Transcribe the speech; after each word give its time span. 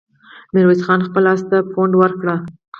ميرويس 0.53 0.81
خان 0.85 0.99
خپل 1.07 1.23
آس 1.33 1.41
ته 1.49 1.57
پونده 1.71 1.97
ورکړه. 1.99 2.35